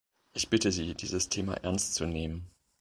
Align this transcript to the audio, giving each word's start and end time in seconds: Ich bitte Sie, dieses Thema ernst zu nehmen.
Ich 0.33 0.49
bitte 0.49 0.71
Sie, 0.71 0.95
dieses 0.95 1.29
Thema 1.29 1.53
ernst 1.57 1.93
zu 1.93 2.07
nehmen. 2.07 2.49